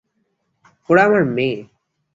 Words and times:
ওরা 0.89 1.01
আমার 1.05 1.23
মেয়ে। 1.25 1.57